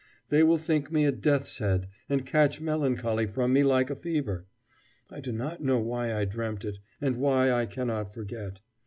[0.29, 4.47] They will think me a death's head, and catch melancholy from me like a fever.
[5.11, 8.61] I do not know why I dreamt it, and why I cannot forget.